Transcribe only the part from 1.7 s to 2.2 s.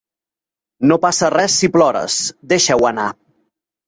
plores,